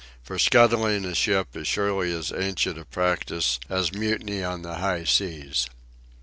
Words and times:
For 0.23 0.39
scuttling 0.39 1.05
a 1.05 1.13
ship 1.13 1.55
is 1.55 1.67
surely 1.67 2.11
as 2.11 2.31
ancient 2.35 2.79
a 2.79 2.85
practice 2.85 3.59
as 3.69 3.93
mutiny 3.93 4.43
on 4.43 4.63
the 4.63 4.77
high 4.77 5.03
seas. 5.03 5.69